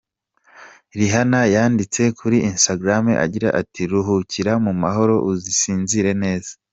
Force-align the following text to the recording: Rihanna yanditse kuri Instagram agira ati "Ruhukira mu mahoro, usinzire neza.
Rihanna 0.97 1.41
yanditse 1.55 2.01
kuri 2.19 2.37
Instagram 2.51 3.03
agira 3.25 3.49
ati 3.61 3.81
"Ruhukira 3.91 4.53
mu 4.65 4.73
mahoro, 4.81 5.15
usinzire 5.31 6.11
neza. 6.23 6.51